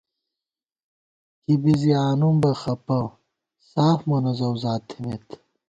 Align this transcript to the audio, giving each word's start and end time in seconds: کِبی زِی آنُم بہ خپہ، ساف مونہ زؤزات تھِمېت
کِبی 1.43 1.73
زِی 1.81 1.91
آنُم 2.07 2.35
بہ 2.41 2.51
خپہ، 2.61 2.99
ساف 3.71 3.99
مونہ 4.07 4.31
زؤزات 4.39 4.81
تھِمېت 4.89 5.27